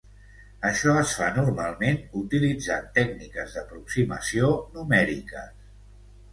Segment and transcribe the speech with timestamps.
[0.69, 5.57] Això es fa normalment utilitzant tècniques d'aproximació numèriques.